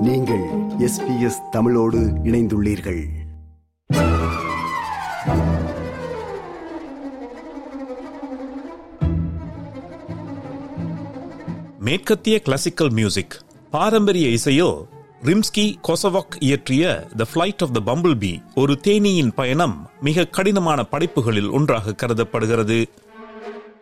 நீங்கள் 0.00 0.44
எஸ்பிஎஸ் 0.78 1.48
தமிழோடு 1.50 1.98
இணைந்துள்ளீர்கள். 1.98 3.06
மேற்கத்திய 11.78 12.40
கிளாசிக்கல் 12.40 12.90
மியூசிக் 12.90 13.40
பாரம்பரிய 13.70 14.28
இசையோ 14.28 14.84
ரிம்ஸ்கி 15.22 15.74
கொசவாக் 15.88 16.36
இயற்றிய 16.38 17.08
the 17.16 17.26
flight 17.34 17.58
of 17.58 17.72
the 17.72 17.80
bumble 17.84 18.18
bee 18.18 18.42
ஒரு 18.54 18.78
தேனீயின் 18.80 19.34
பயணம் 19.34 19.90
மிக 20.00 20.26
கடினமான 20.26 20.84
படைப்புகளில் 20.84 21.48
ஒன்றாக 21.48 21.94
கருதப்படுகிறது. 21.94 22.88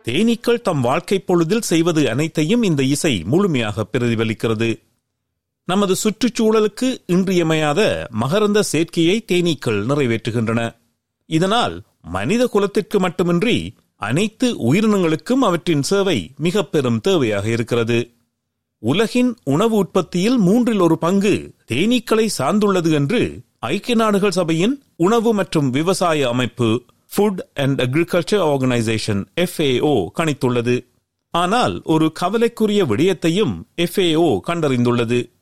தேனீக்கள் 0.05 0.61
தம் 0.61 0.81
வாழ்க்கை 0.81 1.19
பொழுதில் 1.19 1.61
செய்வது 1.61 2.11
அனைத்தையும் 2.11 2.63
இந்த 2.63 2.83
இசை 2.83 3.23
முழுமையாக 3.25 3.87
பிரதிபலிக்கிறது. 3.93 4.88
நமது 5.71 5.95
சுற்றுச்சூழலுக்கு 6.03 6.89
இன்றியமையாத 7.07 7.81
மகரந்த 8.21 8.63
சேர்க்கையை 8.73 9.17
தேனீக்கள் 9.33 9.81
நிறைவேற்றுகின்றன. 9.89 10.61
இதனால் 11.27 11.83
மனித 12.03 12.47
குலத்திற்கு 12.47 13.01
மட்டுமின்றி 13.01 13.75
அனைத்து 13.97 14.49
உயிரினங்களுக்கும் 14.69 15.45
அவற்றின் 15.49 15.83
சேவை 15.83 16.33
மிக 16.39 16.65
பெரும் 16.65 17.01
தேவையாக 17.09 17.45
இருக்கிறது. 17.45 18.11
உலகின் 18.79 19.37
உணவு 19.45 19.77
உற்பத்தியில் 19.77 20.39
மூன்றில் 20.39 20.81
ஒரு 20.81 20.99
பங்கு 20.99 21.55
தேனீக்களை 21.73 22.27
சார்ந்துள்ளது 22.39 22.93
என்று 22.93 23.41
ஐக்கிய 23.59 23.97
நாடுகள் 23.97 24.31
சபையின் 24.31 24.83
உணவு 24.97 25.35
மற்றும் 25.35 25.71
விவசாய 25.71 26.29
அமைப்பு 26.29 26.83
food 27.13 27.41
and 27.55 27.81
agriculture 27.81 28.45
organisation 28.51 29.25
FAO 29.37 30.07
கணித்துள்ளது. 30.19 30.77
ஆனால் 31.31 31.83
ஒரு 31.85 32.13
கவலைக்குரிய 32.13 32.85
விடயத்தையும் 32.85 33.55
எஃப்ஏஓ 33.77 34.41
கண்டறிந்துள்ளது. 34.47 35.37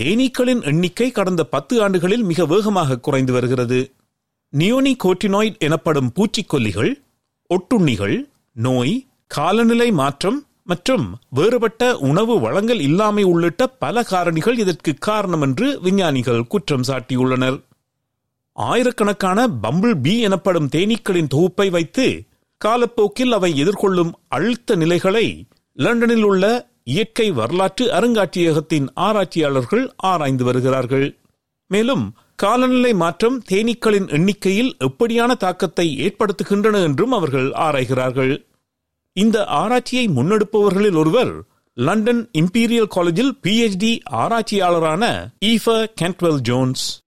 தேனீக்களின் 0.00 0.62
எண்ணிக்கை 0.62 1.10
கடந்த 1.10 1.44
பத்து 1.44 1.82
ஆண்டுகளில் 1.82 2.22
மிக 2.22 2.44
வேகமாக 2.46 2.98
குறைந்து 2.98 3.32
வருகிறது. 3.32 3.92
நியோனி 4.56 4.96
கோட்டினாய்ட் 5.04 5.58
எனப்படும் 5.58 6.12
பூச்சிக்கொல்லிகள் 6.16 6.92
ஒட்டுண்ணிகள் 7.50 8.24
நோய் 8.52 9.06
காலநிலை 9.26 9.92
மாற்றம் 9.92 10.46
மற்றும் 10.64 11.18
வேறுபட்ட 11.30 11.98
உணவு 11.98 12.40
வழங்கல் 12.40 12.80
இல்லாமை 12.80 13.22
உள்ளிட்ட 13.22 13.66
பல 13.66 14.02
காரணிகள் 14.02 14.58
இதற்கு 14.58 14.94
காரணம் 14.94 15.42
என்று 15.42 15.80
விஞ்ஞானிகள் 15.80 16.46
குற்றம் 16.46 16.82
சாட்டியுள்ளனர். 16.82 17.64
ஆயிரக்கணக்கான 18.52 19.48
பம்பிள் 19.48 19.94
பி 20.02 20.20
எனப்படும் 20.20 20.68
தேனீக்களின் 20.68 21.26
தொகுப்பை 21.26 21.70
வைத்து 21.70 22.22
காலப்போக்கில் 22.58 23.32
அவை 23.32 23.64
எதிர்கொள்ளும் 23.64 24.12
அழுத்த 24.28 24.76
நிலைகளை 24.76 25.46
லண்டனில் 25.72 26.22
உள்ள 26.22 26.69
இயற்கை 26.84 27.30
வரலாற்று 27.30 27.92
அருங்காட்சியகத்தின் 27.92 28.88
ஆராய்ச்சியாளர்கள் 28.94 29.92
ஆராய்ந்து 29.96 30.44
வருகிறார்கள். 30.44 31.18
மேலும் 31.66 32.14
காலநிலை 32.36 32.94
மாற்றம் 32.94 33.42
தேனீக்களின் 33.50 34.08
எண்ணிக்கையில் 34.08 34.76
எப்படியான 34.78 35.36
தாக்கத்தை 35.36 35.86
ஏற்படுத்துகின்றன 36.06 36.82
என்றும் 36.82 37.12
அவர்கள் 37.12 37.50
ஆராய்கிறார்கள். 37.50 38.48
இந்த 39.12 39.44
ஆராய்ச்சியை 39.44 40.08
முன்னெடுப்பவர்களில் 40.08 40.96
ஒருவர் 40.96 41.42
லண்டன் 41.74 42.28
இம்பீரியல் 42.32 42.88
காலேஜில் 42.88 43.38
PhD 43.42 44.00
ஆராய்ச்சியாளரான 44.12 45.28
Ifor 45.38 45.92
Cantwell 46.02 46.40
Jones. 46.40 46.98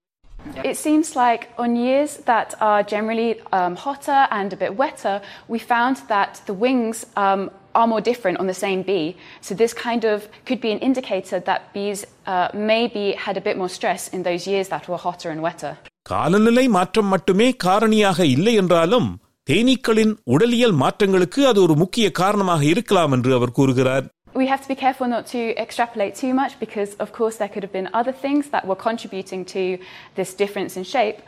It 0.63 0.75
seems 0.75 1.15
like 1.15 1.43
on 1.57 1.75
years 1.75 2.11
that 2.25 2.49
are 2.59 2.83
generally 2.83 3.31
um, 3.51 3.75
hotter 3.75 4.21
and 4.29 4.53
a 4.53 4.57
bit 4.57 4.73
wetter, 4.77 5.21
we 5.47 5.59
found 5.73 5.97
that 6.07 6.33
the 6.47 6.53
wings 6.53 6.97
um, 7.15 7.49
are 7.74 7.86
more 7.86 8.02
different 8.02 8.36
on 8.38 8.46
the 8.46 8.58
same 8.64 8.80
bee. 8.82 9.06
So 9.40 9.50
this 9.54 9.72
kind 9.76 10.04
of 10.04 10.18
could 10.46 10.60
be 10.60 10.72
an 10.72 10.80
indicator 10.80 11.38
that 11.40 11.60
bees 11.74 12.00
uh, 12.26 12.48
maybe 12.72 13.04
had 13.24 13.36
a 13.36 13.44
bit 13.48 13.56
more 13.56 13.72
stress 13.78 14.02
in 14.08 14.22
those 14.22 14.44
years 14.46 14.68
that 14.68 14.86
were 14.88 15.02
hotter 15.06 15.30
and 15.34 15.42
wetter. 15.42 15.72
காலநிலை 16.10 16.66
மாற்றம் 16.68 17.08
மட்டுமே 17.08 17.48
காரணியாக 17.64 18.20
இல்லை 18.34 18.54
என்றாலும் 18.60 19.08
தேனீக்களின் 19.46 20.12
உடலியல் 20.34 20.74
மாற்றங்களுக்கு 20.80 21.40
அது 21.46 21.58
ஒரு 21.62 21.74
முக்கிய 21.74 22.06
காரணமாக 22.10 22.62
இருக்கலாம் 22.64 23.12
என்று 23.16 23.30
அவர் 23.34 23.56
கூறுகிறார் 23.58 24.06
We 24.34 24.46
have 24.46 24.62
to 24.64 24.68
be 24.68 24.76
careful 24.76 25.06
not 25.08 25.24
to 25.28 25.40
extrapolate 25.56 26.14
too 26.14 26.32
much 26.34 26.52
because, 26.60 26.90
of 27.04 27.08
course, 27.12 27.36
there 27.36 27.48
could 27.48 27.64
have 27.66 27.72
been 27.72 27.88
other 27.92 28.14
things 28.24 28.50
that 28.50 28.64
were 28.70 28.76
contributing 28.78 29.40
to 29.54 29.62
this 30.18 30.30
difference 30.34 30.72
in 30.76 30.84
shape. 30.86 31.18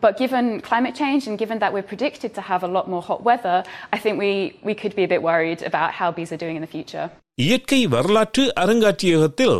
But 0.00 0.12
given 0.18 0.46
climate 0.60 0.94
change 0.94 1.22
and 1.28 1.34
given 1.38 1.58
that 1.60 1.72
we're 1.74 1.88
predicted 1.92 2.30
to 2.34 2.42
have 2.50 2.62
a 2.62 2.70
lot 2.76 2.86
more 2.88 3.02
hot 3.02 3.22
weather, 3.22 3.56
I 3.92 3.98
think 3.98 4.14
we, 4.18 4.32
we 4.68 4.74
could 4.74 4.94
be 4.96 5.04
a 5.04 5.10
bit 5.14 5.22
worried 5.22 5.62
about 5.62 5.90
how 5.92 6.08
bees 6.12 6.32
are 6.32 6.40
doing 6.44 6.56
in 6.60 6.64
the 6.66 6.72
future. 6.76 7.06
இயற்கை 7.38 7.80
வரலாற்று 7.94 8.44
அருங்காட்சியகத்தில் 8.62 9.56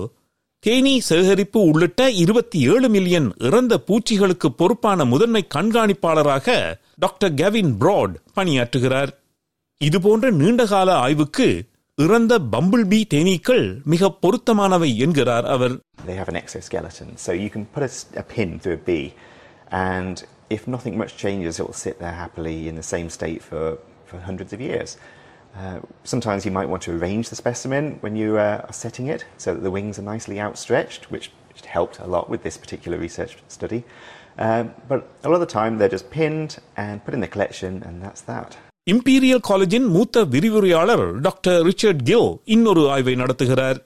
தேனீ 0.62 0.94
சேகரிப்பு 1.08 1.60
உள்ளிட்ட 1.70 2.02
இருபத்தி 2.22 2.58
ஏழு 2.72 2.88
million 2.88 3.28
இறந்த 3.48 3.74
பூச்சிகளுக்கு 3.88 4.48
பொறுப்பான 4.60 5.04
முதன்மை 5.04 5.42
கண்காணிப்பாளராக 5.54 6.46
டாக்டர் 6.98 7.34
கெவின் 7.34 7.72
பிராட் 7.82 8.14
பணியாற்றுகிறார் 8.36 9.12
இதுபோன்ற 9.80 10.26
நீண்டகால 10.40 10.90
ஆய்வுக்கு 11.06 11.48
இறந்த 11.98 12.34
பம்பிள் 12.54 12.84
பி 12.92 12.98
தேனீக்கள் 13.14 13.64
மிக 13.92 14.10
பொருத்தமானவை 14.22 14.90
என்கிறார் 15.06 15.46
அவர் 15.56 15.74
They 16.08 16.16
have 16.20 16.30
an 16.32 16.38
exoskeleton, 16.42 17.08
so 17.24 17.30
you 17.42 17.50
can 17.54 17.64
put 17.74 17.82
a, 17.88 17.92
s- 17.96 18.06
a 18.22 18.24
pin 18.32 18.50
through 18.62 18.76
a 18.80 18.84
bee, 18.88 19.06
and 19.88 20.16
if 20.56 20.62
nothing 20.74 20.94
much 21.02 21.12
changes, 21.22 21.54
it 21.60 21.64
will 21.66 21.80
sit 21.86 21.96
there 22.02 22.16
happily 22.24 22.68
in 22.70 22.74
the 22.80 22.86
same 22.94 23.08
state 23.18 23.42
for, 23.48 23.64
for 24.08 24.16
hundreds 24.28 24.52
of 24.56 24.60
years. 24.68 24.90
Uh, 25.62 25.78
sometimes 26.12 26.40
you 26.46 26.52
might 26.58 26.68
want 26.72 26.82
to 26.86 26.92
arrange 26.98 27.26
the 27.30 27.38
specimen 27.44 27.84
when 28.04 28.14
you 28.22 28.30
uh, 28.38 28.66
are 28.68 28.76
setting 28.84 29.06
it 29.14 29.22
so 29.44 29.48
that 29.54 29.62
the 29.66 29.74
wings 29.78 29.98
are 30.00 30.06
nicely 30.12 30.38
outstretched, 30.46 31.04
which, 31.14 31.26
which 31.48 31.62
helped 31.78 31.98
a 31.98 32.06
lot 32.06 32.26
with 32.32 32.42
this 32.46 32.56
particular 32.64 32.98
research 33.06 33.32
study. 33.48 33.80
Um, 34.46 34.64
but 34.90 35.00
a 35.24 35.28
lot 35.30 35.36
of 35.40 35.44
the 35.46 35.54
time, 35.60 35.72
they're 35.78 35.96
just 35.98 36.10
pinned 36.18 36.52
and 36.84 37.04
put 37.06 37.14
in 37.16 37.22
the 37.26 37.32
collection, 37.36 37.82
and 37.86 38.02
that's 38.04 38.20
that. 38.32 38.50
Imperial 38.91 39.45
காலேஜின் 39.47 39.87
மூத்த 39.87 40.23
விரிவுரையாளர் 40.23 41.21
doctor 41.21 41.63
Richard 41.63 42.03
kill 42.03 42.29
இன்னொரு 42.45 42.89
ஆய்வை 42.89 43.13
நடத்துகிறார். 43.15 43.77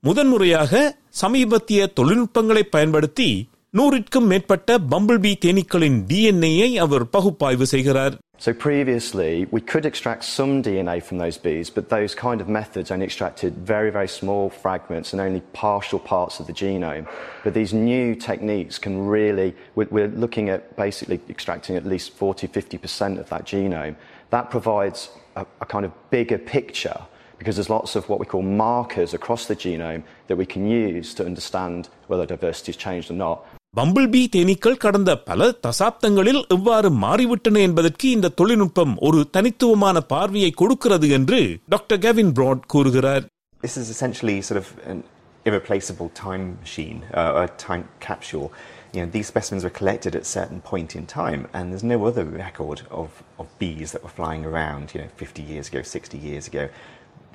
முதன்முறையாக 0.00 0.96
சமீபத்திய 1.20 1.86
தொழில்நுட்பங்களை 1.92 2.62
பயன்படுத்தி 2.62 3.28
நூறிற்கும் 3.76 4.26
மேற்பட்ட 4.30 4.78
பம்பிள் 4.90 5.18
பி 5.18 5.32
தேனீக்களின் 5.44 5.98
டிஎன்ஏயை 6.08 6.70
அவர் 6.84 7.04
பகுப்பாய்வு 7.10 7.66
செய்கிறார். 7.66 8.14
So 8.38 8.52
previously, 8.52 9.46
we 9.50 9.62
could 9.62 9.86
extract 9.86 10.22
some 10.24 10.62
DNA 10.62 11.02
from 11.02 11.16
those 11.16 11.38
bees, 11.38 11.70
but 11.70 11.88
those 11.88 12.14
kind 12.14 12.42
of 12.42 12.48
methods 12.50 12.90
only 12.90 13.06
extracted 13.06 13.56
very, 13.56 13.90
very 13.90 14.08
small 14.08 14.50
fragments 14.50 15.14
and 15.14 15.22
only 15.22 15.40
partial 15.54 15.98
parts 15.98 16.38
of 16.38 16.46
the 16.46 16.52
genome. 16.52 17.08
But 17.44 17.54
these 17.54 17.72
new 17.72 18.14
techniques 18.14 18.78
can 18.78 19.06
really, 19.06 19.56
we're 19.74 20.08
looking 20.08 20.50
at 20.50 20.76
basically 20.76 21.18
extracting 21.30 21.76
at 21.76 21.86
least 21.86 22.12
40, 22.12 22.46
50% 22.46 23.18
of 23.18 23.28
that 23.30 23.46
genome. 23.46 23.96
That 24.28 24.50
provides 24.50 25.08
a, 25.34 25.46
a 25.62 25.66
kind 25.66 25.86
of 25.86 25.92
bigger 26.10 26.38
picture 26.38 27.00
because 27.38 27.56
there's 27.56 27.70
lots 27.70 27.96
of 27.96 28.08
what 28.08 28.20
we 28.20 28.26
call 28.26 28.42
markers 28.42 29.14
across 29.14 29.46
the 29.46 29.56
genome 29.56 30.02
that 30.26 30.36
we 30.36 30.46
can 30.46 30.66
use 30.66 31.14
to 31.14 31.24
understand 31.24 31.88
whether 32.06 32.26
diversity 32.26 32.72
has 32.72 32.76
changed 32.76 33.10
or 33.10 33.14
not. 33.14 33.46
Bumble 33.77 34.07
B 34.13 34.21
தேனீக்கள் 34.33 34.81
கடந்த 34.83 35.11
பல 35.27 35.41
தசாப்தங்களில் 35.65 36.41
எவ்வாறு 36.55 36.89
மாறிவிட்டன 37.03 37.61
என்பதற்கு 37.67 38.07
இந்த 38.09 38.31
தொழில்நுட்பம் 38.39 38.93
ஒரு 38.99 39.19
தனித்துவமான 39.31 40.01
பார்வையை 40.13 40.51
கொடுக்கிறது 40.61 41.09
என்று 41.19 41.39
டாக்டர் 41.69 42.01
கெவின் 42.07 42.33
பிராட் 42.39 42.67
கூறுகிறார் 42.73 43.23
This 43.63 43.75
is 43.77 43.87
essentially 43.89 44.37
sort 44.41 44.59
of 44.59 44.67
an 44.91 44.99
irreplaceable 45.45 46.09
time 46.19 46.45
machine, 46.59 46.99
uh, 47.13 47.43
a 47.43 47.47
time 47.59 47.83
capsule. 47.99 48.47
You 48.93 49.01
know, 49.01 49.09
these 49.11 49.27
specimens 49.27 49.63
were 49.63 49.75
collected 49.79 50.15
at 50.15 50.23
a 50.23 50.31
certain 50.37 50.61
point 50.61 50.95
in 50.99 51.05
time, 51.07 51.47
and 51.53 51.63
there's 51.69 51.87
no 51.87 51.99
other 52.05 52.25
record 52.25 52.79
of, 52.91 53.09
of 53.39 53.47
bees 53.59 53.91
that 53.93 54.03
were 54.03 54.15
flying 54.19 54.43
around, 54.45 54.93
you 54.93 55.01
know, 55.01 55.09
50 55.17 55.43
years 55.43 55.69
ago, 55.69 55.81
60 55.83 56.17
years 56.19 56.47
ago. 56.47 56.65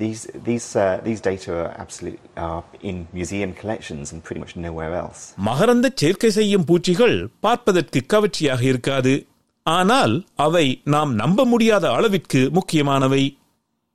These, 0.02 0.22
these, 0.46 0.68
uh, 0.74 0.94
these 1.06 1.20
data 1.30 1.52
are 1.56 1.72
absolutely 1.84 2.20
are 2.36 2.62
in 2.82 3.06
museum 3.16 3.52
collections 3.62 4.08
and 4.12 4.22
pretty 4.28 4.42
much 4.44 4.54
nowhere 4.62 4.94
else. 5.02 5.20
மகரந்த 5.46 5.90
சேர்க்கை 5.96 6.30
செய்யும் 6.30 6.66
பூச்சிகள் 6.66 7.30
பார்ப்பதற்கு 7.40 8.04
கவர்ச்சியாக 8.06 8.64
இருக்காது. 8.64 9.26
ஆனால் 9.64 10.26
அவை 10.36 10.82
நாம் 10.84 11.14
நம்ப 11.14 11.46
முடியாத 11.46 11.92
அளவிற்கு 11.92 12.50
முக்கியமானவை. 12.52 13.38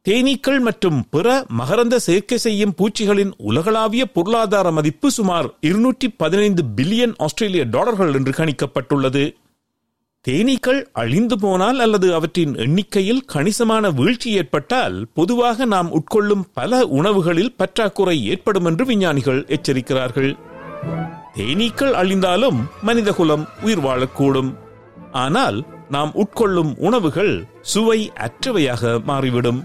தேனீக்கள் 0.08 0.60
மற்றும் 0.60 1.08
பிற 1.10 1.46
மகரந்த 1.58 1.96
சேர்க்கை 1.96 2.38
செய்யும் 2.38 2.74
பூச்சிகளின் 2.78 3.32
உலகளாவிய 3.36 4.06
பொருளாதார 4.06 4.70
மதிப்பு 4.70 5.10
சுமார் 5.10 5.54
இருநூற்றி 5.60 6.08
பதினைந்து 6.08 6.64
பில்லியன் 6.76 7.14
ஆஸ்திரேலிய 7.16 7.64
டாலர்கள் 7.64 8.14
என்று 8.14 8.32
கணிக்கப்பட்டுள்ளது. 8.32 9.24
தேனீக்கள் 10.26 10.84
அழிந்து 10.92 11.38
போனால் 11.38 11.80
அல்லது 11.80 12.14
அவற்றின் 12.14 12.54
எண்ணிக்கையில் 12.54 13.22
கணிசமான 13.26 13.90
வீழ்ச்சி 13.90 14.30
ஏற்பட்டால் 14.30 15.06
பொதுவாக 15.14 15.64
நாம் 15.64 15.90
உட்கொள்ளும் 15.92 16.42
பல 16.54 16.86
உணவுகளில் 16.86 17.54
பற்றாக்குறை 17.56 18.26
ஏற்படும் 18.26 18.64
என்று 18.64 18.84
விஞ்ஞானிகள் 18.84 19.40
எச்சரிக்கிறார்கள். 19.46 20.36
தேனீக்கள் 21.34 21.92
அழிந்தாலும் 21.92 22.58
மனிதகுலம் 22.82 23.48
உயிர் 23.62 23.84
வாழக்கூடும். 23.84 24.54
ஆனால் 25.12 25.64
நாம் 25.88 26.12
உட்கொள்ளும் 26.14 26.74
உணவுகள் 26.76 27.46
சுவை 27.62 28.10
அற்றவையாக 28.16 29.02
மாறிவிடும். 29.04 29.64